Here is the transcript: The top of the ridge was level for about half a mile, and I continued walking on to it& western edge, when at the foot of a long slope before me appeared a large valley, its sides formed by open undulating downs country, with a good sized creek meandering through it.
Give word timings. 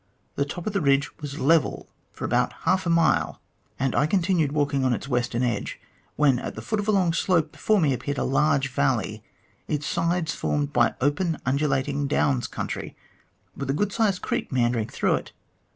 The 0.33 0.45
top 0.45 0.65
of 0.65 0.73
the 0.73 0.81
ridge 0.81 1.15
was 1.19 1.37
level 1.37 1.87
for 2.11 2.25
about 2.25 2.53
half 2.63 2.87
a 2.87 2.89
mile, 2.89 3.39
and 3.77 3.93
I 3.93 4.07
continued 4.07 4.51
walking 4.51 4.83
on 4.83 4.89
to 4.89 4.97
it& 4.97 5.07
western 5.07 5.43
edge, 5.43 5.79
when 6.15 6.39
at 6.39 6.55
the 6.55 6.61
foot 6.63 6.79
of 6.79 6.87
a 6.87 6.91
long 6.91 7.13
slope 7.13 7.51
before 7.51 7.79
me 7.79 7.93
appeared 7.93 8.17
a 8.17 8.23
large 8.23 8.69
valley, 8.71 9.21
its 9.67 9.85
sides 9.85 10.33
formed 10.33 10.73
by 10.73 10.95
open 11.01 11.37
undulating 11.45 12.07
downs 12.07 12.47
country, 12.47 12.95
with 13.55 13.69
a 13.69 13.73
good 13.73 13.91
sized 13.93 14.23
creek 14.23 14.51
meandering 14.51 14.87
through 14.89 15.17
it. 15.17 15.33